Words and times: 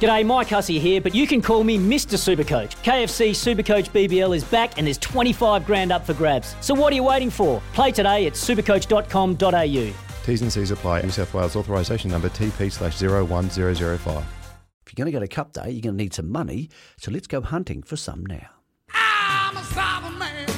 G'day, 0.00 0.26
Mike 0.26 0.48
Hussey 0.48 0.78
here, 0.78 1.00
but 1.00 1.14
you 1.14 1.26
can 1.26 1.40
call 1.40 1.64
me 1.64 1.78
Mr. 1.78 2.16
Supercoach. 2.16 2.76
KFC 2.82 3.30
Supercoach 3.30 3.90
BBL 3.90 4.36
is 4.36 4.44
back 4.44 4.76
and 4.76 4.86
there's 4.86 4.98
25 4.98 5.64
grand 5.64 5.92
up 5.92 6.04
for 6.04 6.14
grabs. 6.14 6.54
So 6.60 6.74
what 6.74 6.92
are 6.92 6.96
you 6.96 7.04
waiting 7.04 7.30
for? 7.30 7.62
Play 7.72 7.92
today 7.92 8.26
at 8.26 8.34
supercoach.com.au. 8.34 9.94
T's 10.24 10.42
and 10.42 10.52
C's 10.52 10.70
apply. 10.70 11.02
New 11.02 11.10
South 11.10 11.32
Wales 11.32 11.56
authorisation 11.56 12.10
number 12.10 12.28
TP 12.28 12.70
slash 12.70 13.00
01005. 13.00 14.24
If 14.86 14.92
you're 14.92 15.04
going 15.04 15.12
to 15.12 15.12
go 15.12 15.20
to 15.20 15.28
Cup 15.28 15.52
Day, 15.52 15.70
you're 15.70 15.82
going 15.82 15.96
to 15.96 16.02
need 16.02 16.14
some 16.14 16.30
money, 16.30 16.68
so 16.96 17.10
let's 17.10 17.26
go 17.26 17.40
hunting 17.40 17.82
for 17.82 17.96
some 17.96 18.26
now. 18.26 18.48
I'm 18.92 19.56
a 19.56 19.64
sovereign 19.64 20.18
man, 20.18 20.48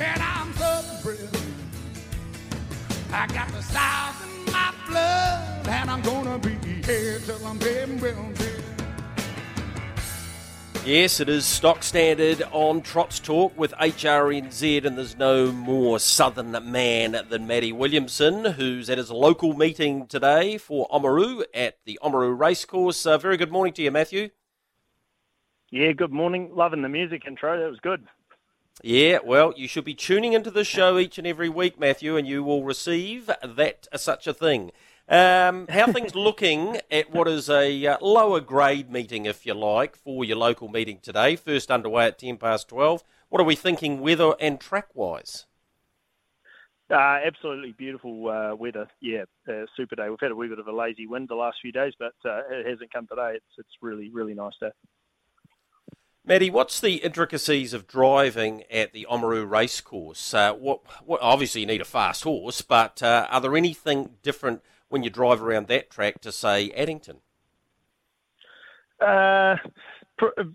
and 0.00 0.22
I'm 0.22 0.38
I 3.10 3.26
got 3.28 3.48
the 3.48 3.62
South 3.62 4.07
gonna 6.88 7.00
be 7.00 7.04
here 7.04 7.18
till 7.20 7.46
I'm 7.46 7.58
dead 7.58 8.00
well 8.00 8.32
dead. 8.34 8.64
Yes, 10.84 11.20
it 11.20 11.28
is 11.28 11.44
stock 11.44 11.82
standard 11.82 12.42
on 12.50 12.80
Trots 12.80 13.18
Talk 13.18 13.56
with 13.58 13.72
HRNZ, 13.72 14.86
and 14.86 14.96
there's 14.96 15.18
no 15.18 15.52
more 15.52 15.98
southern 15.98 16.52
man 16.70 17.26
than 17.28 17.46
Matty 17.46 17.72
Williamson, 17.72 18.44
who's 18.44 18.88
at 18.88 18.96
his 18.96 19.10
local 19.10 19.52
meeting 19.52 20.06
today 20.06 20.56
for 20.56 20.88
Oamaru 20.88 21.44
at 21.52 21.76
the 21.84 21.98
Oamaru 22.02 22.38
Racecourse. 22.38 23.06
Uh, 23.06 23.18
very 23.18 23.36
good 23.36 23.52
morning 23.52 23.74
to 23.74 23.82
you, 23.82 23.90
Matthew. 23.90 24.30
Yeah, 25.70 25.92
good 25.92 26.12
morning. 26.12 26.52
Loving 26.54 26.80
the 26.80 26.88
music 26.88 27.24
intro. 27.26 27.60
That 27.60 27.68
was 27.68 27.80
good. 27.80 28.06
Yeah, 28.82 29.18
well, 29.22 29.52
you 29.56 29.68
should 29.68 29.84
be 29.84 29.94
tuning 29.94 30.32
into 30.32 30.50
the 30.50 30.64
show 30.64 30.98
each 30.98 31.18
and 31.18 31.26
every 31.26 31.50
week, 31.50 31.78
Matthew, 31.78 32.16
and 32.16 32.26
you 32.26 32.42
will 32.42 32.64
receive 32.64 33.26
that 33.26 33.88
such 33.96 34.26
a 34.26 34.32
thing. 34.32 34.70
Um, 35.10 35.66
how 35.68 35.90
things 35.90 36.14
looking 36.14 36.80
at 36.90 37.10
what 37.10 37.28
is 37.28 37.48
a 37.48 37.86
uh, 37.86 37.96
lower 38.02 38.40
grade 38.40 38.90
meeting, 38.90 39.24
if 39.24 39.46
you 39.46 39.54
like, 39.54 39.96
for 39.96 40.22
your 40.22 40.36
local 40.36 40.68
meeting 40.68 40.98
today? 41.02 41.34
First 41.34 41.70
underway 41.70 42.08
at 42.08 42.18
ten 42.18 42.36
past 42.36 42.68
twelve. 42.68 43.02
What 43.30 43.40
are 43.40 43.44
we 43.44 43.54
thinking, 43.54 44.00
weather 44.00 44.34
and 44.38 44.60
track 44.60 44.88
wise? 44.94 45.46
Uh, 46.90 47.20
absolutely 47.24 47.72
beautiful 47.72 48.28
uh, 48.28 48.54
weather. 48.54 48.88
Yeah, 49.00 49.24
uh, 49.48 49.64
super 49.76 49.96
day. 49.96 50.10
We've 50.10 50.20
had 50.20 50.30
a 50.30 50.36
wee 50.36 50.48
bit 50.48 50.58
of 50.58 50.68
a 50.68 50.72
lazy 50.72 51.06
wind 51.06 51.28
the 51.28 51.34
last 51.36 51.58
few 51.62 51.72
days, 51.72 51.94
but 51.98 52.14
uh, 52.26 52.42
it 52.50 52.66
hasn't 52.66 52.92
come 52.92 53.06
today. 53.06 53.32
It's 53.36 53.58
it's 53.58 53.76
really 53.80 54.10
really 54.10 54.34
nice 54.34 54.54
day. 54.60 54.70
Matty, 56.22 56.50
what's 56.50 56.80
the 56.80 56.96
intricacies 56.96 57.72
of 57.72 57.86
driving 57.86 58.64
at 58.70 58.92
the 58.92 59.06
Oamaru 59.10 59.48
racecourse? 59.48 60.34
Uh, 60.34 60.52
what, 60.52 60.80
what, 61.06 61.22
obviously, 61.22 61.62
you 61.62 61.66
need 61.66 61.80
a 61.80 61.86
fast 61.86 62.24
horse, 62.24 62.60
but 62.60 63.02
uh, 63.02 63.26
are 63.30 63.40
there 63.40 63.56
anything 63.56 64.10
different 64.22 64.60
when 64.88 65.02
you 65.02 65.10
drive 65.10 65.42
around 65.42 65.68
that 65.68 65.90
track 65.90 66.20
to, 66.22 66.32
say, 66.32 66.70
Addington? 66.70 67.18
Uh, 69.00 69.56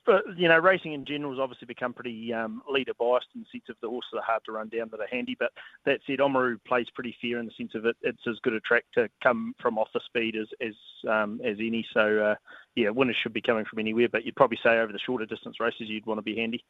but 0.06 0.24
you 0.36 0.48
know, 0.48 0.58
racing 0.58 0.94
in 0.94 1.06
general 1.06 1.32
has 1.32 1.40
obviously 1.40 1.66
become 1.66 1.94
pretty 1.94 2.34
um, 2.34 2.62
leader 2.70 2.92
biased 3.00 3.28
in 3.34 3.42
the 3.42 3.48
sense 3.52 3.70
of 3.70 3.76
the 3.82 3.88
horses 3.88 4.12
are 4.16 4.22
hard 4.22 4.44
to 4.46 4.52
run 4.52 4.68
down 4.68 4.90
that 4.92 5.00
are 5.00 5.08
handy. 5.10 5.38
But 5.40 5.52
that 5.86 6.00
said, 6.06 6.20
Oamaru 6.20 6.58
plays 6.68 6.88
pretty 6.94 7.16
fair 7.22 7.40
in 7.40 7.46
the 7.46 7.52
sense 7.58 7.74
of 7.76 7.86
it. 7.86 7.96
It's 8.02 8.28
as 8.28 8.40
good 8.44 8.54
a 8.54 8.60
track 8.60 8.84
to 8.96 9.10
come 9.22 9.56
from 9.62 9.78
off 9.78 9.88
the 9.94 10.02
speed 10.06 10.36
as 10.36 10.48
as 10.62 10.74
um, 11.10 11.40
as 11.44 11.58
any. 11.60 11.86
So 11.94 12.20
uh, 12.20 12.36
yeah, 12.76 12.90
winners 12.90 13.16
should 13.22 13.34
be 13.34 13.42
coming 13.42 13.66
from 13.66 13.80
anywhere. 13.80 14.10
But 14.10 14.26
you'd 14.26 14.36
probably 14.36 14.60
say 14.64 14.80
over 14.80 14.92
the 14.92 15.00
shorter 15.00 15.26
distance 15.26 15.60
races, 15.60 15.88
you'd 15.88 16.06
want 16.06 16.18
to 16.18 16.24
be 16.24 16.36
handy. 16.36 16.64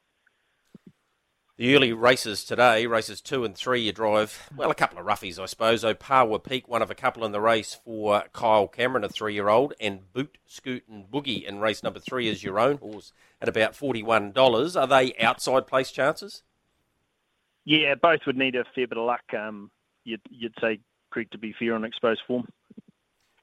The 1.56 1.76
early 1.76 1.94
races 1.94 2.44
today, 2.44 2.88
races 2.88 3.22
two 3.22 3.46
and 3.46 3.56
three, 3.56 3.82
you 3.82 3.92
drive, 3.92 4.50
well, 4.56 4.72
a 4.72 4.76
couple 4.76 4.98
of 4.98 5.06
roughies, 5.06 5.38
I 5.38 5.46
suppose. 5.46 5.84
Opawa 5.84 6.44
Peak, 6.44 6.68
one 6.68 6.82
of 6.82 6.90
a 6.90 6.96
couple 6.96 7.24
in 7.24 7.32
the 7.32 7.40
race 7.40 7.78
for 7.86 8.24
Kyle 8.34 8.68
Cameron, 8.68 9.04
a 9.04 9.10
three 9.10 9.36
year 9.36 9.50
old, 9.50 9.76
and 9.80 10.12
Boot, 10.14 10.40
Scoot, 10.48 10.84
and 10.90 11.06
Boogie 11.12 11.46
in 11.46 11.60
race 11.60 11.84
number 11.84 12.00
three 12.00 12.28
is 12.28 12.44
your 12.44 12.60
own 12.60 12.78
horse 12.78 13.14
at 13.40 13.48
about 13.48 13.74
$41. 13.74 14.82
Are 14.82 14.88
they 14.88 15.14
outside 15.18 15.68
place 15.68 15.92
chances? 15.92 16.42
Yeah, 17.66 17.94
both 18.02 18.22
would 18.26 18.36
need 18.36 18.56
a 18.56 18.64
fair 18.74 18.88
bit 18.88 18.98
of 18.98 19.06
luck. 19.06 19.22
Um, 19.38 19.70
you'd, 20.06 20.22
you'd 20.32 20.56
say 20.60 20.80
Creek 21.12 21.30
to 21.32 21.38
be 21.38 21.54
fair 21.54 21.76
on 21.76 21.86
exposed 21.86 22.22
form. 22.26 22.48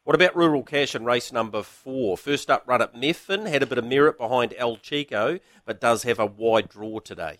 What 0.02 0.16
about 0.16 0.34
Rural 0.34 0.64
Cash 0.64 0.96
in 0.96 1.04
race 1.04 1.30
number 1.30 1.62
four? 1.62 2.16
First 2.16 2.50
up 2.50 2.64
run 2.66 2.82
at 2.82 2.92
Methven, 2.92 3.46
had 3.46 3.62
a 3.62 3.66
bit 3.66 3.78
of 3.78 3.84
merit 3.84 4.18
behind 4.18 4.52
El 4.58 4.78
Chico, 4.78 5.38
but 5.64 5.80
does 5.80 6.02
have 6.02 6.18
a 6.18 6.26
wide 6.26 6.68
draw 6.68 6.98
today. 6.98 7.38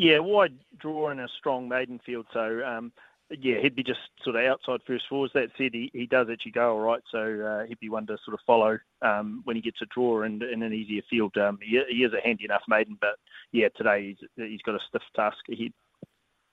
Yeah, 0.00 0.20
wide 0.20 0.54
draw 0.78 1.10
in 1.10 1.20
a 1.20 1.28
strong 1.28 1.68
maiden 1.68 2.00
field. 2.06 2.24
So, 2.32 2.64
um, 2.64 2.90
yeah, 3.28 3.60
he'd 3.60 3.76
be 3.76 3.82
just 3.82 4.00
sort 4.24 4.34
of 4.34 4.46
outside 4.46 4.80
first 4.86 5.04
fours. 5.10 5.30
That 5.34 5.50
said, 5.58 5.74
he, 5.74 5.90
he 5.92 6.06
does 6.06 6.28
actually 6.32 6.52
go 6.52 6.72
all 6.72 6.80
right. 6.80 7.02
So 7.12 7.18
uh, 7.18 7.66
he'd 7.66 7.80
be 7.80 7.90
one 7.90 8.06
to 8.06 8.16
sort 8.24 8.32
of 8.32 8.40
follow 8.46 8.78
um, 9.02 9.42
when 9.44 9.56
he 9.56 9.62
gets 9.62 9.82
a 9.82 9.86
draw 9.94 10.22
and 10.22 10.42
in 10.42 10.62
an 10.62 10.72
easier 10.72 11.02
field. 11.10 11.36
Um, 11.36 11.58
he, 11.60 11.82
he, 11.90 12.02
is 12.02 12.14
a 12.14 12.26
handy 12.26 12.46
enough 12.46 12.62
maiden, 12.66 12.96
but 12.98 13.16
yeah, 13.52 13.68
today 13.76 14.16
he's, 14.18 14.28
he's 14.36 14.62
got 14.62 14.74
a 14.74 14.78
stiff 14.88 15.02
task 15.14 15.36
ahead. 15.52 15.74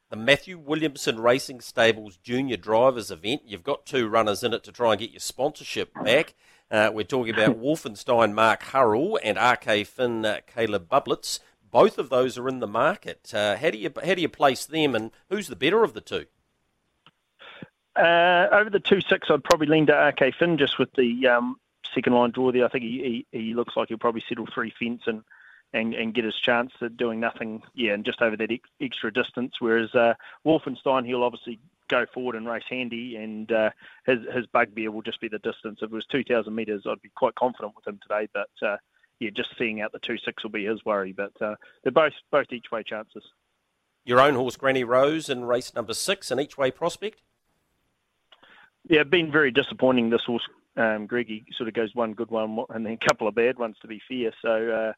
The 0.10 0.18
Matthew 0.18 0.58
Williamson 0.58 1.18
Racing 1.18 1.62
Stables 1.62 2.18
Junior 2.18 2.58
Drivers 2.58 3.12
event. 3.12 3.44
You've 3.46 3.64
got 3.64 3.86
two 3.86 4.10
runners 4.10 4.44
in 4.44 4.54
it 4.54 4.66
to 4.66 4.74
try 4.74 4.92
and 4.92 5.00
get 5.00 5.12
your 5.12 5.22
sponsorship 5.22 5.94
back. 6.04 6.36
Uh, 6.70 6.92
we're 6.94 7.04
talking 7.04 7.34
about 7.34 7.58
Wolfenstein 7.62 8.34
Mark 8.34 8.64
Hurrell 8.64 9.18
and 9.24 9.38
RK 9.38 9.88
Finn 9.88 10.26
uh, 10.26 10.40
Caleb 10.46 10.90
Bublitz. 10.90 11.40
Both 11.72 11.98
of 11.98 12.10
those 12.10 12.38
are 12.38 12.48
in 12.48 12.60
the 12.60 12.68
market. 12.68 13.32
Uh, 13.34 13.58
how 13.58 13.70
do 13.70 13.78
you 13.78 13.92
how 14.04 14.16
do 14.16 14.22
you 14.22 14.30
place 14.30 14.66
them, 14.66 14.96
and 14.96 15.12
who's 15.30 15.48
the 15.48 15.56
better 15.56 15.84
of 15.84 15.94
the 15.94 16.02
two? 16.02 16.26
Uh, 17.96 18.48
over 18.52 18.70
the 18.70 18.80
two 18.80 19.02
six, 19.02 19.28
I'd 19.30 19.44
probably 19.44 19.68
lean 19.68 19.88
to 19.88 19.94
RK 19.94 20.36
Finn 20.36 20.58
just 20.58 20.78
with 20.78 20.94
the 20.94 21.28
um, 21.28 21.58
second 21.94 22.14
line 22.14 22.32
draw 22.32 22.52
there. 22.52 22.66
I 22.66 22.70
think 22.70 22.84
he, 22.84 23.26
he, 23.32 23.38
he 23.40 23.54
looks 23.54 23.76
like 23.76 23.90
he'll 23.90 23.98
probably 23.98 24.24
settle 24.30 24.48
three 24.54 24.72
fence 24.78 25.02
and, 25.08 25.24
and, 25.74 25.94
and 25.96 26.14
get 26.14 26.24
his 26.24 26.36
chance 26.36 26.72
at 26.82 26.96
doing 26.96 27.20
nothing. 27.20 27.64
Yeah, 27.74 27.94
and 27.94 28.06
just 28.06 28.22
over 28.22 28.38
that 28.38 28.52
ex- 28.52 28.70
extra 28.80 29.12
distance. 29.12 29.56
Whereas 29.60 29.96
uh, 29.96 30.14
Wolfenstein, 30.46 31.08
he'll 31.08 31.24
obviously 31.24 31.60
go 31.88 32.06
forward 32.14 32.36
and 32.36 32.48
race 32.48 32.64
handy, 32.70 33.16
and 33.16 33.52
uh, 33.52 33.72
his 34.06 34.20
his 34.34 34.46
bugbear 34.46 34.92
will 34.92 35.02
just 35.02 35.22
be 35.22 35.28
the 35.28 35.40
distance. 35.40 35.80
If 35.82 35.92
it 35.92 35.92
was 35.92 36.06
two 36.06 36.24
thousand 36.24 36.54
metres, 36.54 36.84
I'd 36.88 37.02
be 37.02 37.10
quite 37.16 37.36
confident 37.36 37.76
with 37.76 37.88
him 37.88 38.00
today. 38.02 38.28
But 38.32 38.50
uh, 38.68 38.78
yeah, 39.20 39.30
just 39.36 39.50
seeing 39.58 39.82
out 39.82 39.92
the 39.92 40.00
two 40.00 40.18
six 40.24 40.44
will 40.44 40.52
be 40.52 40.66
his 40.66 40.84
worry. 40.86 41.14
But 41.14 41.34
uh, 41.42 41.56
they're 41.84 41.92
both 41.92 42.14
both 42.32 42.48
each 42.52 42.68
way 42.72 42.84
chances. 42.84 43.24
Your 44.06 44.22
own 44.22 44.36
horse, 44.36 44.56
Granny 44.56 44.84
Rose, 44.84 45.30
in 45.30 45.46
race 45.46 45.74
number 45.74 45.94
six, 45.94 46.32
an 46.32 46.40
each 46.40 46.58
way 46.58 46.72
prospect. 46.72 47.22
Yeah, 48.88 49.04
been 49.04 49.32
very 49.32 49.52
disappointing. 49.52 50.10
This 50.10 50.24
horse, 50.26 50.48
um, 50.78 51.08
Greggy, 51.08 51.46
sort 51.58 51.68
of 51.68 51.74
goes 51.74 51.94
one 51.94 52.14
good 52.14 52.32
one 52.32 52.58
and 52.70 52.86
then 52.86 52.98
a 53.02 53.06
couple 53.06 53.28
of 53.28 53.36
bad 53.36 53.60
ones. 53.60 53.76
To 53.82 53.88
be 53.88 54.02
fair, 54.08 54.32
so 54.42 54.70
uh, 54.70 54.94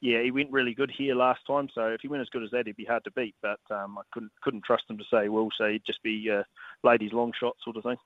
yeah, 0.00 0.22
he 0.22 0.30
went 0.30 0.52
really 0.52 0.74
good 0.74 0.92
here 0.96 1.14
last 1.14 1.40
time. 1.46 1.68
So 1.74 1.86
if 1.86 2.00
he 2.02 2.08
went 2.08 2.22
as 2.22 2.28
good 2.28 2.44
as 2.44 2.50
that, 2.50 2.66
he'd 2.66 2.76
be 2.76 2.84
hard 2.84 3.04
to 3.04 3.10
beat. 3.12 3.34
But 3.42 3.60
um, 3.70 3.98
I 3.98 4.02
couldn't 4.12 4.32
couldn't 4.42 4.64
trust 4.64 4.84
him 4.88 4.98
to 4.98 5.04
say 5.10 5.28
well, 5.28 5.48
so 5.56 5.68
he'd 5.68 5.86
just 5.86 6.02
be 6.02 6.30
uh, 6.30 6.42
ladies 6.84 7.12
long 7.12 7.32
shot 7.38 7.56
sort 7.64 7.76
of 7.76 7.84
thing. 7.84 7.96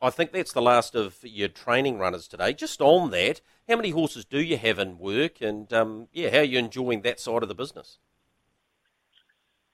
I 0.00 0.10
think 0.10 0.32
that's 0.32 0.52
the 0.52 0.62
last 0.62 0.94
of 0.94 1.18
your 1.22 1.48
training 1.48 1.98
runners 1.98 2.28
today. 2.28 2.52
Just 2.52 2.80
on 2.80 3.10
that, 3.10 3.40
how 3.68 3.76
many 3.76 3.90
horses 3.90 4.24
do 4.24 4.40
you 4.40 4.58
have 4.58 4.78
in 4.78 4.98
work, 4.98 5.40
and 5.40 5.72
um, 5.72 6.08
yeah, 6.12 6.30
how 6.30 6.38
are 6.38 6.44
you 6.44 6.58
enjoying 6.58 7.02
that 7.02 7.18
side 7.18 7.42
of 7.42 7.48
the 7.48 7.54
business? 7.54 7.98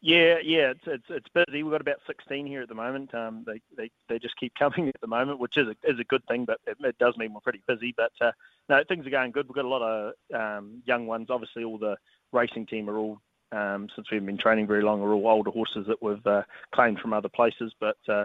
Yeah, 0.01 0.39
yeah, 0.43 0.73
it's 0.73 0.87
it's, 0.87 1.05
it's 1.09 1.29
busy. 1.29 1.63
We've 1.63 1.73
got 1.73 1.81
about 1.81 2.01
sixteen 2.07 2.47
here 2.47 2.63
at 2.63 2.69
the 2.69 2.75
moment. 2.75 3.15
Um, 3.15 3.45
they, 3.47 3.61
they 3.77 3.91
they 4.09 4.19
just 4.19 4.37
keep 4.37 4.53
coming 4.59 4.89
at 4.89 5.01
the 5.01 5.07
moment, 5.07 5.41
which 5.41 5.57
is 5.57 5.69
a 5.69 5.91
is 5.91 5.99
a 5.99 6.05
good 6.05 6.25
thing, 6.27 6.45
but 6.45 6.61
it, 6.67 6.77
it 6.81 6.99
does 6.99 7.17
mean 7.17 7.33
we're 7.33 7.41
pretty 7.41 7.63
busy. 7.67 7.95
But 7.97 8.13
uh, 8.21 8.33
no, 8.69 8.83
things 8.87 9.07
are 9.07 9.11
going 9.11 9.33
good. 9.33 9.49
We've 9.49 9.57
got 9.57 9.65
a 9.65 9.69
lot 9.69 9.83
of 9.83 10.13
um, 10.35 10.83
young 10.87 11.07
ones. 11.07 11.29
Obviously, 11.31 11.65
all 11.65 11.79
the 11.79 11.97
racing 12.33 12.67
team 12.67 12.89
are 12.89 12.97
all 12.97 13.21
um, 13.53 13.89
since 13.95 14.11
we've 14.11 14.25
been 14.25 14.39
training 14.39 14.67
very 14.67 14.83
long 14.83 15.03
are 15.03 15.13
all 15.13 15.29
older 15.29 15.51
horses 15.51 15.87
that 15.87 16.03
we've 16.03 16.27
uh, 16.27 16.43
claimed 16.75 16.99
from 16.99 17.13
other 17.13 17.29
places, 17.29 17.73
but 17.79 17.99
uh, 18.09 18.25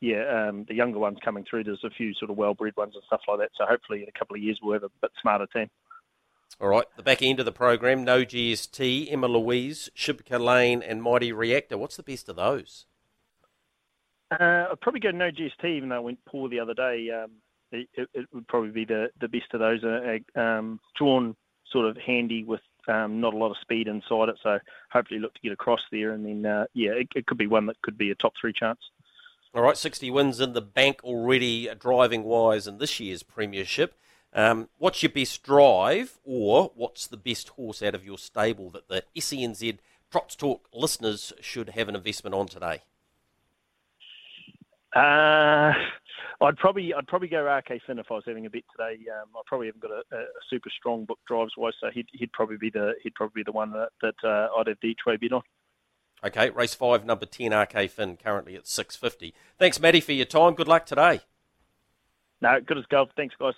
yeah, 0.00 0.48
um, 0.48 0.64
the 0.68 0.74
younger 0.74 0.98
ones 0.98 1.18
coming 1.24 1.44
through, 1.48 1.64
there's 1.64 1.84
a 1.84 1.90
few 1.90 2.14
sort 2.14 2.30
of 2.30 2.36
well-bred 2.36 2.76
ones 2.76 2.94
and 2.94 3.02
stuff 3.06 3.22
like 3.28 3.38
that. 3.38 3.50
So 3.56 3.64
hopefully 3.68 4.02
in 4.02 4.08
a 4.08 4.18
couple 4.18 4.36
of 4.36 4.42
years 4.42 4.58
we'll 4.62 4.74
have 4.74 4.82
a 4.84 4.90
bit 5.00 5.10
smarter 5.20 5.46
team. 5.46 5.70
All 6.60 6.68
right, 6.68 6.86
the 6.96 7.02
back 7.02 7.22
end 7.22 7.38
of 7.38 7.46
the 7.46 7.52
program, 7.52 8.04
No 8.04 8.24
GST, 8.24 9.12
Emma 9.12 9.28
Louise, 9.28 9.90
Shibka 9.96 10.40
Lane 10.40 10.82
and 10.82 11.02
Mighty 11.02 11.32
Reactor. 11.32 11.76
What's 11.76 11.96
the 11.96 12.02
best 12.02 12.28
of 12.28 12.36
those? 12.36 12.86
Uh, 14.30 14.66
I'd 14.70 14.80
probably 14.80 15.00
go 15.00 15.10
No 15.10 15.30
GST, 15.30 15.64
even 15.64 15.88
though 15.90 15.98
it 15.98 16.04
went 16.04 16.24
poor 16.26 16.48
the 16.48 16.60
other 16.60 16.74
day. 16.74 17.10
Um, 17.10 17.32
it, 17.72 17.88
it, 18.14 18.26
would 18.32 18.46
probably 18.48 18.70
be 18.70 18.84
the, 18.84 19.08
the 19.20 19.28
best 19.28 19.52
of 19.52 19.60
those. 19.60 19.82
Uh, 19.84 20.40
um, 20.40 20.80
drawn 20.96 21.36
sort 21.70 21.86
of 21.86 21.96
handy 21.96 22.44
with 22.44 22.60
um, 22.88 23.20
not 23.20 23.34
a 23.34 23.36
lot 23.36 23.50
of 23.50 23.56
speed 23.60 23.88
inside 23.88 24.28
it, 24.28 24.36
so 24.42 24.58
hopefully 24.90 25.20
look 25.20 25.34
to 25.34 25.40
get 25.42 25.52
across 25.52 25.80
there, 25.90 26.12
and 26.12 26.24
then 26.24 26.46
uh, 26.50 26.64
yeah, 26.74 26.92
it, 26.92 27.08
it 27.14 27.26
could 27.26 27.38
be 27.38 27.46
one 27.46 27.66
that 27.66 27.80
could 27.82 27.98
be 27.98 28.10
a 28.10 28.14
top 28.14 28.32
three 28.40 28.52
chance. 28.52 28.78
All 29.56 29.62
right, 29.62 29.78
60 29.78 30.10
wins 30.10 30.38
in 30.38 30.52
the 30.52 30.60
bank 30.60 31.00
already, 31.02 31.66
driving 31.80 32.24
wise, 32.24 32.66
in 32.66 32.76
this 32.76 33.00
year's 33.00 33.22
Premiership. 33.22 33.94
Um, 34.34 34.68
what's 34.76 35.02
your 35.02 35.10
best 35.10 35.42
drive, 35.42 36.18
or 36.24 36.72
what's 36.74 37.06
the 37.06 37.16
best 37.16 37.48
horse 37.48 37.82
out 37.82 37.94
of 37.94 38.04
your 38.04 38.18
stable 38.18 38.68
that 38.68 38.88
the 38.88 39.02
SENZ 39.16 39.78
Trots 40.12 40.36
Talk 40.36 40.68
listeners 40.74 41.32
should 41.40 41.70
have 41.70 41.88
an 41.88 41.96
investment 41.96 42.34
on 42.34 42.48
today? 42.48 42.82
Uh, 44.94 45.72
I'd 46.42 46.58
probably 46.58 46.92
I'd 46.92 47.06
probably 47.06 47.28
go 47.28 47.50
RK 47.50 47.80
Finn 47.86 47.98
if 47.98 48.10
I 48.10 48.14
was 48.14 48.24
having 48.26 48.44
a 48.44 48.50
bet 48.50 48.64
today. 48.76 48.98
Um, 49.10 49.28
I 49.36 49.40
probably 49.46 49.68
haven't 49.68 49.80
got 49.80 49.90
a, 49.90 50.16
a, 50.16 50.24
super 50.50 50.68
strong 50.68 51.06
book 51.06 51.18
drives 51.26 51.52
wise, 51.56 51.72
so 51.80 51.88
he'd, 51.94 52.08
he'd 52.12 52.32
probably 52.32 52.58
be 52.58 52.68
the 52.68 52.92
he'd 53.02 53.14
probably 53.14 53.40
be 53.40 53.44
the 53.44 53.52
one 53.52 53.72
that, 53.72 53.88
that 54.02 54.16
uh, 54.22 54.48
I'd 54.58 54.66
have 54.66 54.76
the 54.82 54.88
each 54.88 55.06
way 55.06 55.16
bet 55.16 55.32
on. 55.32 55.42
Okay, 56.26 56.50
race 56.50 56.74
five, 56.74 57.04
number 57.04 57.24
ten, 57.24 57.54
RK 57.54 57.88
Finn, 57.88 58.16
currently 58.16 58.56
at 58.56 58.66
six 58.66 58.96
fifty. 58.96 59.32
Thanks, 59.58 59.78
Matty, 59.78 60.00
for 60.00 60.12
your 60.12 60.26
time. 60.26 60.54
Good 60.54 60.66
luck 60.66 60.84
today. 60.84 61.20
No, 62.40 62.60
good 62.60 62.78
as 62.78 62.86
gold. 62.86 63.10
Thanks, 63.16 63.36
guys. 63.38 63.54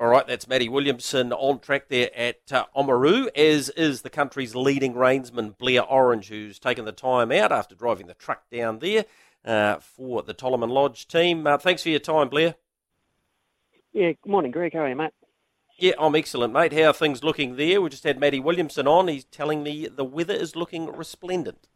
All 0.00 0.08
right, 0.08 0.26
that's 0.26 0.46
Matty 0.46 0.68
Williamson 0.68 1.32
on 1.32 1.58
track 1.58 1.88
there 1.88 2.10
at 2.14 2.52
uh, 2.52 2.66
Oamaru, 2.76 3.28
as 3.34 3.68
is 3.70 4.02
the 4.02 4.10
country's 4.10 4.54
leading 4.54 4.94
reinsman, 4.94 5.58
Blair 5.58 5.82
Orange, 5.82 6.28
who's 6.28 6.60
taken 6.60 6.84
the 6.84 6.92
time 6.92 7.32
out 7.32 7.50
after 7.50 7.74
driving 7.74 8.06
the 8.06 8.14
truck 8.14 8.48
down 8.48 8.78
there 8.78 9.06
uh, 9.44 9.78
for 9.80 10.22
the 10.22 10.34
Tolleman 10.34 10.70
Lodge 10.70 11.08
team. 11.08 11.46
Uh, 11.46 11.58
thanks 11.58 11.82
for 11.82 11.88
your 11.88 11.98
time, 11.98 12.28
Blair. 12.28 12.54
Yeah, 13.92 14.12
good 14.22 14.30
morning, 14.30 14.52
Greg. 14.52 14.74
How 14.74 14.80
are 14.80 14.88
you, 14.88 14.94
mate? 14.94 15.10
Yeah, 15.78 15.94
I'm 15.98 16.14
excellent, 16.14 16.52
mate. 16.52 16.72
How 16.72 16.90
are 16.90 16.92
things 16.92 17.24
looking 17.24 17.56
there? 17.56 17.80
We 17.80 17.88
just 17.88 18.04
had 18.04 18.20
Matty 18.20 18.38
Williamson 18.38 18.86
on. 18.86 19.08
He's 19.08 19.24
telling 19.24 19.62
me 19.62 19.88
the 19.88 20.04
weather 20.04 20.34
is 20.34 20.54
looking 20.54 20.92
resplendent. 20.92 21.66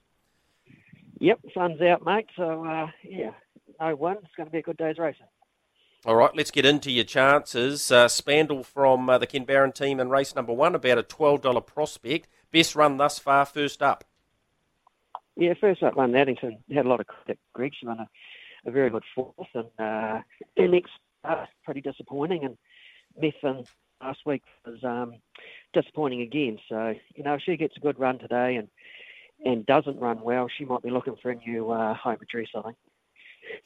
Yep, 1.23 1.39
sun's 1.55 1.81
out, 1.81 2.05
mate. 2.05 2.27
So, 2.37 2.65
uh, 2.65 2.89
yeah, 3.05 3.31
no 3.81 3.95
one. 3.95 4.17
It's 4.25 4.35
going 4.37 4.49
to 4.49 4.51
be 4.51 4.59
a 4.59 4.63
good 4.63 4.77
day's 4.77 4.99
racing. 4.99 5.27
All 6.05 6.17
right, 6.17 6.35
let's 6.35 6.51
get 6.51 6.67
into 6.67 6.91
your 6.91 7.05
chances. 7.05 7.93
Uh, 7.93 8.09
Spandal 8.09 8.65
from 8.65 9.09
uh, 9.09 9.19
the 9.19 9.29
Ken 9.29 9.45
Barron 9.45 9.71
team 9.71 10.01
in 10.01 10.11
race 10.11 10.35
number 10.35 10.53
one, 10.53 10.75
about 10.75 10.99
a 10.99 11.05
$12 11.05 11.65
prospect. 11.65 12.27
Best 12.51 12.75
run 12.75 12.97
thus 12.97 13.21
far, 13.21 13.47
first 13.47 13.85
up. 13.85 14.03
Yeah, 15.37 15.55
first 15.61 15.85
up, 15.85 15.95
London 15.95 16.21
Addington 16.21 16.59
had 16.75 16.87
a 16.87 16.89
lot 16.89 16.99
of 16.99 17.07
credit. 17.07 17.39
Greg, 17.53 17.73
she 17.79 17.87
ran 17.87 18.01
a, 18.01 18.09
a 18.67 18.73
very 18.73 18.91
good 18.91 19.05
fourth, 19.15 19.33
and 19.55 19.69
uh, 19.79 20.23
uh, 21.23 21.45
pretty 21.65 21.81
disappointing. 21.83 22.43
And 22.43 22.59
Methven 23.23 23.65
last 24.03 24.27
week 24.27 24.43
was 24.67 24.83
um, 24.83 25.15
disappointing 25.73 26.23
again. 26.23 26.59
So 26.69 26.95
you 27.15 27.23
know, 27.23 27.35
if 27.35 27.43
she 27.47 27.57
gets 27.57 27.77
a 27.77 27.81
good 27.81 28.01
run 28.01 28.19
today 28.19 28.57
and 28.57 28.67
and 29.45 29.67
doesn't 29.67 29.99
run 29.99 30.21
well, 30.23 30.49
she 30.57 30.65
might 30.65 30.83
be 30.83 30.91
looking 30.91 31.17
for 31.23 31.31
a 31.31 31.35
new 31.35 31.71
uh, 31.71 31.95
home 31.95 32.19
address. 32.21 32.49
I 32.55 32.63
think. 32.63 32.77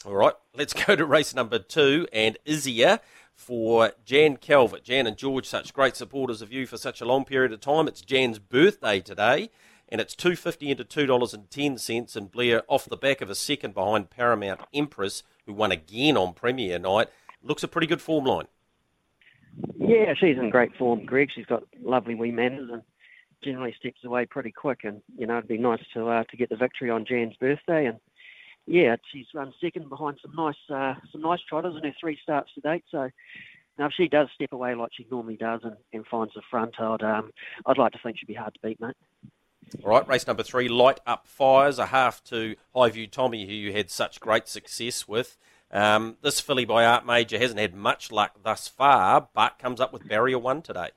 All 0.04 0.14
right, 0.14 0.34
let's 0.54 0.72
go 0.72 0.96
to 0.96 1.04
race 1.04 1.34
number 1.34 1.58
two 1.58 2.06
and 2.12 2.38
Izia 2.46 3.00
for 3.34 3.92
Jan 4.04 4.38
Calvert. 4.38 4.84
Jan 4.84 5.06
and 5.06 5.16
George, 5.16 5.46
such 5.46 5.74
great 5.74 5.96
supporters 5.96 6.40
of 6.40 6.52
you 6.52 6.66
for 6.66 6.78
such 6.78 7.00
a 7.00 7.04
long 7.04 7.24
period 7.24 7.52
of 7.52 7.60
time. 7.60 7.86
It's 7.86 8.00
Jan's 8.00 8.38
birthday 8.38 9.00
today 9.00 9.50
and 9.88 10.00
it's 10.00 10.14
two 10.14 10.36
fifty 10.36 10.70
into 10.70 10.84
two 10.84 11.06
dollars 11.06 11.34
and 11.34 11.50
ten 11.50 11.78
cents. 11.78 12.16
And 12.16 12.30
Blair 12.30 12.62
off 12.68 12.86
the 12.86 12.96
back 12.96 13.20
of 13.20 13.30
a 13.30 13.34
second 13.34 13.74
behind 13.74 14.10
Paramount 14.10 14.60
Empress, 14.74 15.22
who 15.46 15.52
won 15.52 15.72
again 15.72 16.16
on 16.16 16.34
Premiere 16.34 16.78
night, 16.78 17.08
looks 17.42 17.62
a 17.62 17.68
pretty 17.68 17.86
good 17.86 18.02
form 18.02 18.24
line. 18.24 18.46
Yeah, 19.78 20.12
she's 20.18 20.36
in 20.36 20.50
great 20.50 20.74
form, 20.76 21.06
Greg. 21.06 21.30
She's 21.34 21.46
got 21.46 21.62
lovely 21.80 22.14
wee 22.14 22.30
manners 22.30 22.68
and 22.70 22.82
generally 23.42 23.74
steps 23.78 24.04
away 24.04 24.26
pretty 24.26 24.52
quick. 24.52 24.80
And 24.84 25.02
you 25.16 25.26
know, 25.26 25.38
it'd 25.38 25.48
be 25.48 25.58
nice 25.58 25.82
to 25.94 26.08
uh, 26.08 26.24
to 26.24 26.36
get 26.36 26.48
the 26.48 26.56
victory 26.56 26.90
on 26.90 27.06
Jan's 27.06 27.36
birthday. 27.36 27.86
And 27.86 27.98
yeah, 28.66 28.96
she's 29.12 29.26
run 29.34 29.52
second 29.62 29.88
behind 29.88 30.18
some 30.22 30.34
nice 30.36 30.54
uh, 30.72 30.94
some 31.12 31.20
nice 31.20 31.40
trotters 31.48 31.74
in 31.76 31.84
her 31.88 31.94
three 32.00 32.18
starts 32.22 32.50
to 32.54 32.60
date. 32.60 32.84
So 32.90 33.10
now, 33.78 33.86
if 33.86 33.92
she 33.96 34.08
does 34.08 34.28
step 34.34 34.52
away 34.52 34.74
like 34.74 34.90
she 34.96 35.06
normally 35.10 35.36
does 35.36 35.60
and, 35.62 35.76
and 35.92 36.06
finds 36.06 36.34
the 36.34 36.42
front, 36.50 36.80
I'd 36.80 37.02
um, 37.02 37.30
I'd 37.66 37.78
like 37.78 37.92
to 37.92 37.98
think 38.02 38.18
she'd 38.18 38.26
be 38.26 38.34
hard 38.34 38.54
to 38.54 38.60
beat, 38.62 38.80
mate. 38.80 38.96
All 39.82 39.90
right, 39.90 40.06
race 40.08 40.26
number 40.26 40.44
three, 40.44 40.68
Light 40.68 41.00
Up 41.06 41.26
Fires, 41.26 41.78
a 41.78 41.86
half 41.86 42.22
to 42.24 42.54
Highview 42.74 43.10
Tommy, 43.10 43.46
who 43.46 43.52
you 43.52 43.72
had 43.72 43.90
such 43.90 44.20
great 44.20 44.46
success 44.46 45.08
with. 45.08 45.36
Um, 45.72 46.16
this 46.22 46.40
filly 46.40 46.64
by 46.64 46.84
Art 46.84 47.04
Major 47.04 47.38
hasn't 47.38 47.58
had 47.58 47.74
much 47.74 48.12
luck 48.12 48.38
thus 48.44 48.68
far, 48.68 49.28
but 49.34 49.58
comes 49.58 49.80
up 49.80 49.92
with 49.92 50.08
barrier 50.08 50.38
one 50.38 50.62
today. 50.62 50.90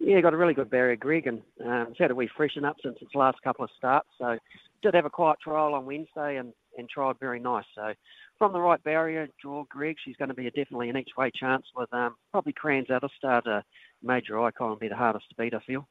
Yeah, 0.00 0.20
got 0.20 0.34
a 0.34 0.36
really 0.36 0.54
good 0.54 0.70
barrier, 0.70 0.96
Greg, 0.96 1.26
and 1.26 1.42
um, 1.64 1.94
had 1.98 2.10
a 2.10 2.14
wee 2.14 2.30
freshen 2.36 2.64
up 2.64 2.76
since 2.82 2.98
its 3.00 3.14
last 3.14 3.38
couple 3.42 3.64
of 3.64 3.70
starts. 3.76 4.08
So, 4.18 4.38
did 4.82 4.94
have 4.94 5.06
a 5.06 5.10
quiet 5.10 5.38
trial 5.42 5.74
on 5.74 5.86
Wednesday 5.86 6.36
and, 6.36 6.52
and 6.76 6.88
tried 6.88 7.18
very 7.18 7.40
nice. 7.40 7.64
So, 7.74 7.92
from 8.38 8.52
the 8.52 8.60
right 8.60 8.82
barrier, 8.84 9.28
draw 9.42 9.64
Greg, 9.68 9.96
she's 10.04 10.16
going 10.16 10.28
to 10.28 10.34
be 10.34 10.46
a, 10.46 10.50
definitely 10.50 10.88
an 10.88 10.96
each 10.96 11.10
way 11.16 11.30
chance 11.34 11.64
with 11.76 11.92
um, 11.92 12.14
probably 12.30 12.52
Cran's 12.52 12.90
other 12.90 13.08
starter, 13.16 13.64
Major 14.02 14.40
Icon, 14.40 14.78
be 14.78 14.88
the 14.88 14.96
hardest 14.96 15.28
to 15.30 15.34
beat, 15.34 15.54
I 15.54 15.60
feel. 15.66 15.88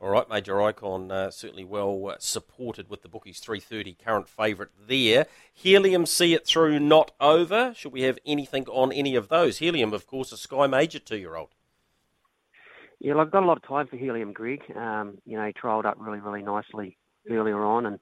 All 0.00 0.10
right, 0.10 0.28
Major 0.28 0.62
Icon 0.62 1.10
uh, 1.10 1.30
certainly 1.30 1.64
well 1.64 2.08
uh, 2.08 2.16
supported 2.18 2.88
with 2.88 3.02
the 3.02 3.08
bookies 3.08 3.40
330 3.40 3.94
current 3.94 4.28
favourite 4.28 4.70
there. 4.88 5.26
Helium, 5.52 6.06
see 6.06 6.34
it 6.34 6.46
through, 6.46 6.80
not 6.80 7.12
over. 7.20 7.72
Should 7.76 7.92
we 7.92 8.02
have 8.02 8.18
anything 8.24 8.66
on 8.68 8.92
any 8.92 9.14
of 9.16 9.28
those? 9.28 9.58
Helium, 9.58 9.92
of 9.92 10.06
course, 10.06 10.32
a 10.32 10.36
Sky 10.36 10.66
Major 10.66 10.98
two 10.98 11.18
year 11.18 11.36
old. 11.36 11.50
Yeah, 13.02 13.16
I've 13.16 13.32
got 13.32 13.42
a 13.42 13.46
lot 13.46 13.56
of 13.56 13.66
time 13.66 13.88
for 13.88 13.96
Helium, 13.96 14.32
Greg. 14.32 14.60
Um, 14.76 15.18
you 15.26 15.36
know, 15.36 15.44
he 15.44 15.52
trialled 15.52 15.84
up 15.86 15.96
really, 15.98 16.20
really 16.20 16.40
nicely 16.42 16.96
earlier 17.28 17.64
on, 17.64 17.84
and 17.86 17.98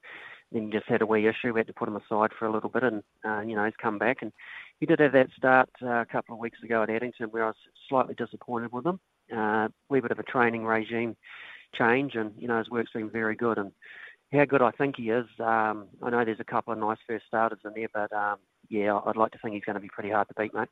then 0.51 0.69
just 0.71 0.87
had 0.87 1.01
a 1.01 1.07
wee 1.07 1.27
issue. 1.27 1.51
We 1.53 1.59
had 1.59 1.67
to 1.67 1.73
put 1.73 1.87
him 1.87 1.95
aside 1.95 2.29
for 2.37 2.45
a 2.45 2.51
little 2.51 2.69
bit, 2.69 2.83
and 2.83 3.01
uh, 3.25 3.41
you 3.41 3.55
know, 3.55 3.65
he's 3.65 3.73
come 3.81 3.97
back. 3.97 4.17
And 4.21 4.31
he 4.79 4.85
did 4.85 4.99
have 4.99 5.13
that 5.13 5.29
start 5.35 5.69
uh, 5.81 6.01
a 6.01 6.05
couple 6.05 6.35
of 6.35 6.39
weeks 6.39 6.59
ago 6.63 6.83
at 6.83 6.91
Addington, 6.91 7.31
where 7.31 7.45
I 7.45 7.47
was 7.47 7.55
slightly 7.89 8.13
disappointed 8.13 8.71
with 8.71 8.85
him. 8.85 8.99
Uh, 9.35 9.69
wee 9.89 10.01
bit 10.01 10.11
of 10.11 10.19
a 10.19 10.23
training 10.23 10.65
regime 10.65 11.17
change, 11.73 12.13
and 12.13 12.33
you 12.37 12.47
know 12.47 12.59
his 12.59 12.69
work's 12.69 12.91
been 12.91 13.09
very 13.09 13.35
good. 13.35 13.57
And 13.57 13.71
how 14.31 14.45
good 14.45 14.61
I 14.61 14.69
think 14.69 14.97
he 14.97 15.09
is, 15.09 15.25
um, 15.39 15.87
I 16.03 16.11
know 16.11 16.23
there's 16.23 16.39
a 16.39 16.43
couple 16.43 16.73
of 16.73 16.79
nice 16.79 16.99
first 17.07 17.25
starters 17.27 17.59
in 17.65 17.71
there, 17.75 17.89
but 17.91 18.13
um, 18.13 18.37
yeah, 18.69 18.99
I'd 19.03 19.17
like 19.17 19.31
to 19.31 19.39
think 19.39 19.55
he's 19.55 19.63
going 19.65 19.73
to 19.73 19.81
be 19.81 19.89
pretty 19.89 20.11
hard 20.11 20.27
to 20.27 20.35
beat, 20.37 20.53
mate. 20.53 20.69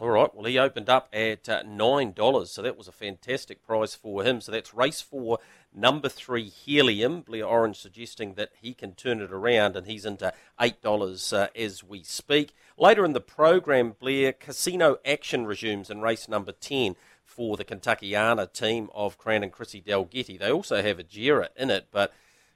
All 0.00 0.10
right. 0.10 0.32
Well, 0.32 0.44
he 0.44 0.60
opened 0.60 0.88
up 0.88 1.08
at 1.12 1.48
uh, 1.48 1.64
nine 1.66 2.12
dollars, 2.12 2.52
so 2.52 2.62
that 2.62 2.78
was 2.78 2.86
a 2.86 2.92
fantastic 2.92 3.66
price 3.66 3.96
for 3.96 4.22
him. 4.22 4.40
So 4.40 4.52
that's 4.52 4.72
race 4.72 5.00
four, 5.00 5.40
number 5.74 6.08
three, 6.08 6.44
Helium. 6.44 7.22
Blair 7.22 7.44
Orange 7.44 7.80
suggesting 7.80 8.34
that 8.34 8.52
he 8.62 8.74
can 8.74 8.94
turn 8.94 9.20
it 9.20 9.32
around, 9.32 9.74
and 9.74 9.88
he's 9.88 10.06
into 10.06 10.32
eight 10.60 10.80
dollars 10.82 11.32
uh, 11.32 11.48
as 11.56 11.82
we 11.82 12.04
speak. 12.04 12.54
Later 12.76 13.04
in 13.04 13.12
the 13.12 13.20
program, 13.20 13.96
Blair 13.98 14.32
Casino 14.32 14.98
action 15.04 15.46
resumes 15.46 15.90
in 15.90 16.00
race 16.00 16.28
number 16.28 16.52
ten 16.52 16.94
for 17.24 17.56
the 17.56 17.64
Kentuckiana 17.64 18.52
team 18.52 18.90
of 18.94 19.18
Cran 19.18 19.42
and 19.42 19.50
Chrissy 19.50 19.82
Dalgety. 19.82 20.38
They 20.38 20.52
also 20.52 20.80
have 20.80 21.00
a 21.00 21.04
Jira 21.04 21.48
in 21.56 21.70
it, 21.70 21.88
but 21.90 22.12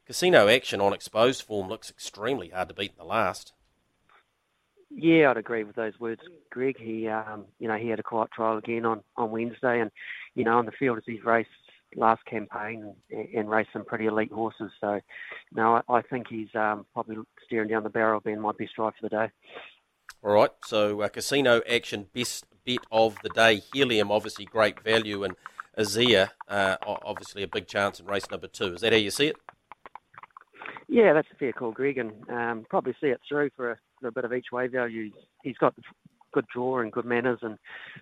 Casino 0.07 0.47
Action 0.47 0.81
on 0.81 0.93
exposed 0.93 1.43
form 1.43 1.69
looks 1.69 1.91
extremely 1.91 2.51
hard 2.51 2.69
to 2.69 2.75
beat 2.75 2.93
in 2.93 2.99
the 2.99 3.05
last. 3.05 3.53
Yeah, 4.95 5.31
I'd 5.31 5.37
agree 5.37 5.65
with 5.65 5.77
those 5.77 5.99
words, 5.99 6.21
Greg. 6.51 6.77
He, 6.79 7.09
um, 7.09 7.47
you 7.59 7.69
know, 7.69 7.77
he 7.77 7.89
had 7.89 7.99
a 7.99 8.03
quiet 8.03 8.31
trial 8.31 8.59
again 8.59 8.85
on, 8.85 9.03
on 9.17 9.31
Wednesday, 9.31 9.81
and 9.81 9.91
you 10.35 10.45
know, 10.45 10.59
on 10.59 10.67
the 10.67 10.73
field 10.73 10.99
as 10.99 11.05
he's 11.07 11.25
raced 11.25 11.49
last 11.97 12.25
campaign 12.25 12.95
and, 13.11 13.29
and 13.35 13.51
raced 13.51 13.71
some 13.73 13.85
pretty 13.85 14.07
elite 14.07 14.33
horses. 14.33 14.71
So, 14.81 15.01
no, 15.53 15.83
I, 15.89 15.95
I 15.95 16.03
think 16.03 16.27
he's 16.29 16.49
um, 16.55 16.87
probably 16.93 17.17
steering 17.45 17.69
down 17.69 17.83
the 17.83 17.91
barrel, 17.91 18.21
being 18.21 18.41
my 18.41 18.53
best 18.53 18.75
drive 18.77 18.95
for 19.01 19.09
the 19.09 19.17
day. 19.17 19.31
All 20.23 20.33
right, 20.33 20.51
so 20.67 21.01
uh, 21.01 21.09
Casino 21.09 21.61
Action 21.69 22.07
best 22.15 22.47
bet 22.65 22.79
of 22.91 23.17
the 23.23 23.29
day. 23.31 23.63
Helium, 23.73 24.11
obviously, 24.11 24.45
great 24.45 24.81
value, 24.81 25.25
and 25.25 25.35
Azia, 25.79 26.31
uh, 26.49 26.77
obviously, 26.83 27.43
a 27.43 27.49
big 27.49 27.67
chance 27.67 27.99
in 27.99 28.07
race 28.07 28.31
number 28.31 28.47
two. 28.47 28.75
Is 28.75 28.83
that 28.83 28.93
how 28.93 28.99
you 28.99 29.11
see 29.11 29.29
it? 29.29 29.37
Yeah, 30.89 31.13
that's 31.15 31.29
a 31.33 31.37
fair 31.37 31.53
call, 31.53 31.73
Greg, 31.73 31.99
and 31.99 32.13
um, 32.29 32.67
probably 32.69 32.95
see 33.01 33.09
it 33.09 33.21
through 33.27 33.51
for 33.57 33.73
a, 33.73 33.79
a 34.05 34.13
bit 34.13 34.25
of 34.25 34.33
each 34.33 34.53
way 34.53 34.67
value. 34.67 35.11
He's 35.43 35.59
got 35.59 35.75
good 36.33 36.47
draw 36.53 36.81
and 36.81 36.93
good 36.93 37.05
manners, 37.05 37.41
and 37.43 37.59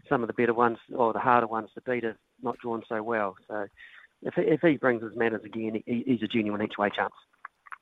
some 0.08 0.22
of 0.22 0.28
the 0.28 0.34
better 0.34 0.54
ones, 0.54 0.78
or 0.94 1.12
the 1.12 1.18
harder 1.18 1.46
ones 1.46 1.70
to 1.74 1.80
beat, 1.80 2.04
are 2.04 2.16
not 2.42 2.58
drawn 2.58 2.82
so 2.88 3.02
well. 3.02 3.36
So 3.48 3.66
if, 4.22 4.34
if 4.36 4.60
he 4.60 4.76
brings 4.76 5.02
his 5.02 5.16
manners 5.16 5.42
again, 5.44 5.82
he, 5.86 6.04
he's 6.06 6.22
a 6.22 6.28
genuine 6.28 6.62
each 6.62 6.78
way 6.78 6.90
chance. 6.94 7.14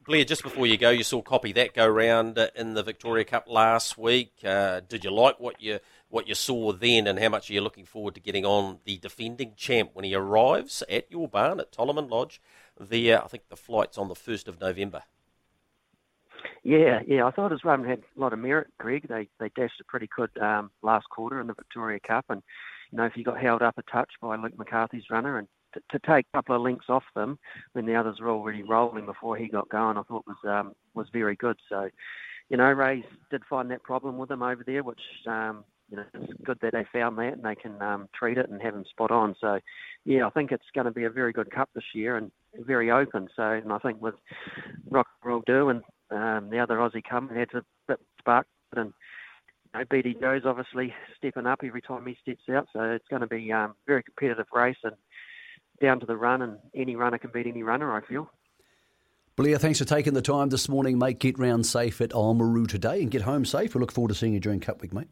Blair, 0.06 0.24
just 0.24 0.42
before 0.42 0.66
you 0.66 0.78
go, 0.78 0.88
you 0.88 1.04
saw 1.04 1.20
copy 1.20 1.52
that 1.52 1.74
go 1.74 1.86
round 1.86 2.38
in 2.56 2.72
the 2.72 2.82
Victoria 2.82 3.24
Cup 3.24 3.44
last 3.46 3.98
week. 3.98 4.32
Uh, 4.42 4.80
did 4.88 5.04
you 5.04 5.10
like 5.10 5.38
what 5.38 5.60
you 5.60 5.80
what 6.08 6.26
you 6.26 6.34
saw 6.34 6.72
then, 6.72 7.06
and 7.06 7.18
how 7.18 7.28
much 7.28 7.50
are 7.50 7.52
you 7.52 7.60
looking 7.60 7.84
forward 7.84 8.14
to 8.14 8.20
getting 8.20 8.46
on 8.46 8.78
the 8.86 8.96
defending 8.96 9.52
champ 9.54 9.90
when 9.92 10.06
he 10.06 10.14
arrives 10.14 10.82
at 10.88 11.10
your 11.10 11.28
barn 11.28 11.60
at 11.60 11.72
Tolleman 11.72 12.08
Lodge? 12.10 12.40
The 12.80 13.12
uh, 13.12 13.24
I 13.24 13.28
think 13.28 13.50
the 13.50 13.56
flight's 13.56 13.98
on 13.98 14.08
the 14.08 14.14
first 14.14 14.48
of 14.48 14.58
November. 14.58 15.02
Yeah, 16.68 17.00
yeah. 17.06 17.24
I 17.24 17.30
thought 17.30 17.50
his 17.52 17.64
run 17.64 17.82
had 17.82 18.00
a 18.00 18.20
lot 18.20 18.34
of 18.34 18.38
merit, 18.40 18.66
Greg. 18.78 19.08
They 19.08 19.26
they 19.40 19.48
dashed 19.56 19.80
a 19.80 19.84
pretty 19.84 20.06
good 20.14 20.28
um, 20.38 20.70
last 20.82 21.08
quarter 21.08 21.40
in 21.40 21.46
the 21.46 21.54
Victoria 21.54 21.98
Cup, 21.98 22.26
and 22.28 22.42
you 22.90 22.98
know 22.98 23.06
if 23.06 23.14
he 23.14 23.24
got 23.24 23.40
held 23.40 23.62
up 23.62 23.78
a 23.78 23.82
touch 23.90 24.10
by 24.20 24.36
Luke 24.36 24.58
McCarthy's 24.58 25.08
runner, 25.10 25.38
and 25.38 25.48
t- 25.72 25.80
to 25.90 25.98
take 26.00 26.26
a 26.26 26.36
couple 26.36 26.54
of 26.54 26.60
links 26.60 26.84
off 26.90 27.04
them 27.14 27.38
when 27.72 27.86
the 27.86 27.94
others 27.94 28.20
were 28.20 28.28
already 28.28 28.62
rolling 28.62 29.06
before 29.06 29.34
he 29.38 29.48
got 29.48 29.70
going, 29.70 29.96
I 29.96 30.02
thought 30.02 30.26
was 30.26 30.36
um, 30.46 30.74
was 30.92 31.06
very 31.10 31.36
good. 31.36 31.56
So, 31.70 31.88
you 32.50 32.58
know, 32.58 32.70
Rays 32.70 33.04
did 33.30 33.44
find 33.48 33.70
that 33.70 33.82
problem 33.82 34.18
with 34.18 34.30
him 34.30 34.42
over 34.42 34.62
there, 34.62 34.82
which 34.82 35.00
um, 35.26 35.64
you 35.90 35.96
know 35.96 36.04
it's 36.12 36.34
good 36.44 36.58
that 36.60 36.74
they 36.74 36.84
found 36.92 37.16
that 37.16 37.32
and 37.32 37.44
they 37.44 37.54
can 37.54 37.80
um, 37.80 38.10
treat 38.14 38.36
it 38.36 38.50
and 38.50 38.60
have 38.60 38.74
him 38.74 38.84
spot 38.90 39.10
on. 39.10 39.34
So, 39.40 39.58
yeah, 40.04 40.26
I 40.26 40.30
think 40.30 40.52
it's 40.52 40.70
going 40.74 40.84
to 40.84 40.90
be 40.90 41.04
a 41.04 41.10
very 41.10 41.32
good 41.32 41.50
cup 41.50 41.70
this 41.74 41.94
year 41.94 42.18
and 42.18 42.30
very 42.58 42.90
open. 42.90 43.28
So, 43.34 43.42
and 43.52 43.72
I 43.72 43.78
think 43.78 44.02
with 44.02 44.16
Rock 44.90 45.06
and 45.22 45.30
Roll 45.30 45.42
Do 45.46 45.70
and 45.70 45.80
um, 46.10 46.50
the 46.50 46.58
other 46.58 46.76
Aussie 46.76 47.02
come 47.08 47.28
had 47.28 47.48
a 47.54 47.62
bit 47.86 48.00
spark 48.18 48.46
and 48.76 48.92
you 49.74 49.80
know, 49.80 49.84
BD 49.86 50.18
Joe's 50.18 50.42
obviously 50.44 50.94
stepping 51.16 51.46
up 51.46 51.60
every 51.62 51.82
time 51.82 52.06
he 52.06 52.16
steps 52.22 52.48
out, 52.50 52.68
so 52.72 52.82
it's 52.82 53.08
going 53.08 53.20
to 53.20 53.26
be 53.26 53.52
um, 53.52 53.74
very 53.86 54.02
competitive 54.02 54.46
race 54.52 54.76
and 54.82 54.94
down 55.80 56.00
to 56.00 56.06
the 56.06 56.16
run, 56.16 56.42
and 56.42 56.58
any 56.74 56.96
runner 56.96 57.18
can 57.18 57.30
beat 57.32 57.46
any 57.46 57.62
runner. 57.62 57.94
I 57.94 58.00
feel. 58.00 58.30
Blair, 59.36 59.58
thanks 59.58 59.78
for 59.78 59.84
taking 59.84 60.14
the 60.14 60.22
time 60.22 60.48
this 60.48 60.68
morning, 60.68 60.98
mate. 60.98 61.20
Get 61.20 61.38
round 61.38 61.64
safe 61.64 62.00
at 62.00 62.10
Oamaru 62.10 62.66
today 62.66 63.00
and 63.00 63.10
get 63.10 63.22
home 63.22 63.44
safe. 63.44 63.74
We 63.74 63.80
look 63.80 63.92
forward 63.92 64.08
to 64.08 64.14
seeing 64.14 64.34
you 64.34 64.40
during 64.40 64.58
Cup 64.58 64.82
Week, 64.82 64.92
mate. 64.92 65.06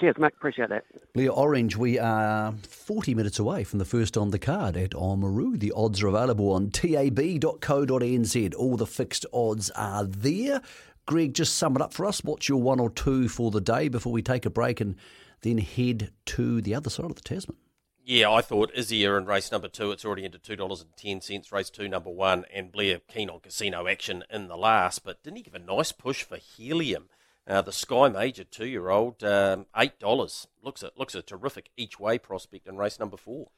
Cheers, 0.00 0.16
mate. 0.18 0.32
Appreciate 0.36 0.70
that. 0.70 0.84
Blair 1.12 1.30
Orange, 1.30 1.76
we 1.76 1.98
are 1.98 2.52
40 2.66 3.14
minutes 3.14 3.38
away 3.38 3.62
from 3.62 3.78
the 3.78 3.84
first 3.84 4.16
on 4.16 4.30
the 4.30 4.38
card 4.38 4.76
at 4.76 4.90
Oamaru. 4.90 5.58
The 5.58 5.72
odds 5.76 6.02
are 6.02 6.08
available 6.08 6.50
on 6.50 6.70
tab.co.nz. 6.70 8.54
All 8.56 8.76
the 8.76 8.86
fixed 8.86 9.26
odds 9.32 9.70
are 9.70 10.04
there. 10.04 10.62
Greg, 11.06 11.34
just 11.34 11.56
sum 11.56 11.76
it 11.76 11.82
up 11.82 11.92
for 11.92 12.06
us. 12.06 12.24
What's 12.24 12.48
your 12.48 12.62
one 12.62 12.80
or 12.80 12.90
two 12.90 13.28
for 13.28 13.50
the 13.50 13.60
day 13.60 13.88
before 13.88 14.12
we 14.12 14.22
take 14.22 14.46
a 14.46 14.50
break 14.50 14.80
and 14.80 14.96
then 15.42 15.58
head 15.58 16.10
to 16.26 16.60
the 16.60 16.74
other 16.74 16.90
side 16.90 17.06
of 17.06 17.16
the 17.16 17.22
Tasman? 17.22 17.56
Yeah, 18.04 18.32
I 18.32 18.40
thought 18.40 18.74
Izzier 18.74 19.16
in 19.16 19.26
race 19.26 19.52
number 19.52 19.68
two. 19.68 19.92
It's 19.92 20.04
already 20.04 20.24
into 20.24 20.38
two 20.38 20.56
dollars 20.56 20.80
and 20.80 20.90
ten 20.96 21.20
cents. 21.20 21.52
Race 21.52 21.70
two, 21.70 21.88
number 21.88 22.10
one, 22.10 22.44
and 22.52 22.72
Blair 22.72 23.00
keen 23.06 23.30
on 23.30 23.38
casino 23.40 23.86
action 23.86 24.24
in 24.28 24.48
the 24.48 24.56
last, 24.56 25.04
but 25.04 25.22
didn't 25.22 25.36
he 25.36 25.42
give 25.44 25.54
a 25.54 25.60
nice 25.60 25.92
push 25.92 26.24
for 26.24 26.36
Helium? 26.36 27.08
Uh, 27.46 27.60
the 27.60 27.72
Sky 27.72 28.08
Major 28.08 28.44
two-year-old, 28.44 29.24
um, 29.24 29.66
eight 29.76 29.98
dollars. 29.98 30.46
Looks 30.62 30.82
a 30.82 30.92
looks 30.96 31.14
a 31.14 31.22
terrific 31.22 31.70
each 31.76 31.98
way 31.98 32.18
prospect 32.18 32.68
in 32.68 32.76
race 32.76 33.00
number 33.00 33.16
four. 33.16 33.50